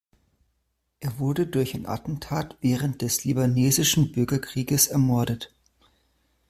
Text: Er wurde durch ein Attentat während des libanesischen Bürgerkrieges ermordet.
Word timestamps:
Er 0.99 1.19
wurde 1.19 1.45
durch 1.45 1.75
ein 1.75 1.85
Attentat 1.85 2.57
während 2.59 3.03
des 3.03 3.23
libanesischen 3.23 4.11
Bürgerkrieges 4.11 4.87
ermordet. 4.87 5.53